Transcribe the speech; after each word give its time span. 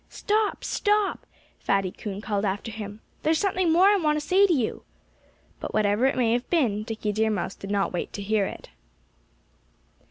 "Stop! 0.09 0.63
Stop!" 0.63 1.27
Fatty 1.59 1.91
Coon 1.91 2.21
called 2.21 2.43
after 2.43 2.71
him. 2.71 3.01
"There's 3.21 3.37
something 3.37 3.71
more 3.71 3.85
I 3.85 3.97
want 3.97 4.19
to 4.19 4.25
say 4.27 4.47
to 4.47 4.51
you." 4.51 4.81
But 5.59 5.75
whatever 5.75 6.07
it 6.07 6.17
may 6.17 6.33
have 6.33 6.49
been, 6.49 6.81
Dickie 6.81 7.11
Deer 7.11 7.29
Mouse 7.29 7.53
did 7.53 7.69
not 7.69 7.93
wait 7.93 8.11
to 8.13 8.23
hear 8.23 8.47
it. 8.47 8.71